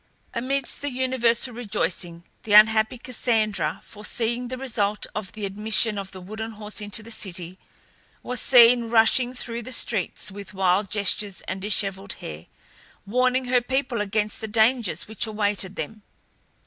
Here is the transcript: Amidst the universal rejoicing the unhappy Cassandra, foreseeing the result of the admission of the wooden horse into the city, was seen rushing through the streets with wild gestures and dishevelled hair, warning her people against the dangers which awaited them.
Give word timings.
Amidst 0.33 0.81
the 0.81 0.89
universal 0.89 1.53
rejoicing 1.53 2.23
the 2.41 2.53
unhappy 2.53 2.97
Cassandra, 2.97 3.81
foreseeing 3.83 4.47
the 4.47 4.57
result 4.57 5.05
of 5.13 5.33
the 5.33 5.45
admission 5.45 5.99
of 5.99 6.09
the 6.09 6.19
wooden 6.19 6.53
horse 6.53 6.81
into 6.81 7.03
the 7.03 7.11
city, 7.11 7.59
was 8.23 8.41
seen 8.41 8.89
rushing 8.89 9.35
through 9.35 9.61
the 9.61 9.71
streets 9.71 10.31
with 10.31 10.55
wild 10.55 10.89
gestures 10.89 11.41
and 11.41 11.61
dishevelled 11.61 12.13
hair, 12.13 12.47
warning 13.05 13.45
her 13.45 13.61
people 13.61 14.01
against 14.01 14.41
the 14.41 14.47
dangers 14.47 15.07
which 15.07 15.27
awaited 15.27 15.75
them. 15.75 16.01